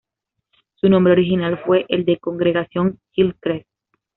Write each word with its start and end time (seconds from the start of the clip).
Su 0.77 0.89
nombre 0.89 1.13
original 1.13 1.59
fue 1.63 1.85
el 1.87 2.03
de 2.05 2.17
"Congregación 2.17 2.97
Hillcrest". 3.15 3.67